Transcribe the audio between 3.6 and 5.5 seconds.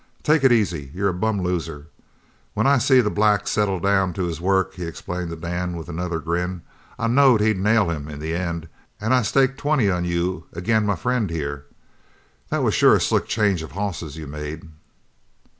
down to his work," he explained to